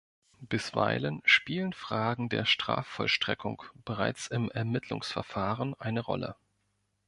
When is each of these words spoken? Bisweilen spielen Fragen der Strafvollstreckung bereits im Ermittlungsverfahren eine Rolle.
Bisweilen 0.39 1.21
spielen 1.25 1.73
Fragen 1.73 2.27
der 2.27 2.45
Strafvollstreckung 2.45 3.61
bereits 3.85 4.25
im 4.29 4.49
Ermittlungsverfahren 4.49 5.75
eine 5.79 5.99
Rolle. 5.99 6.35